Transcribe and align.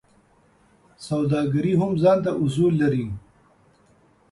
سوداګري 1.07 1.73
هم 1.81 1.91
ځانته 2.03 2.31
اصول 2.43 2.73
لري. 2.81 3.05